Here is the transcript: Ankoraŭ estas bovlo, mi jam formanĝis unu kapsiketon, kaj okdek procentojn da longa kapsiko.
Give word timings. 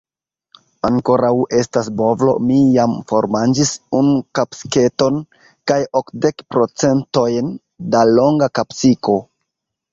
Ankoraŭ 0.87 1.29
estas 1.57 1.89
bovlo, 1.99 2.33
mi 2.45 2.57
jam 2.77 2.95
formanĝis 3.11 3.75
unu 3.99 4.17
kapsiketon, 4.41 5.21
kaj 5.73 5.79
okdek 6.03 6.47
procentojn 6.57 7.55
da 7.95 8.05
longa 8.17 8.53
kapsiko. 8.63 9.19